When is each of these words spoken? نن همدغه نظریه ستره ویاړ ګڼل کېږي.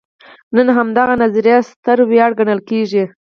نن 0.55 0.67
همدغه 0.77 1.13
نظریه 1.23 1.57
ستره 1.69 2.03
ویاړ 2.11 2.31
ګڼل 2.39 2.59
کېږي. 2.69 3.03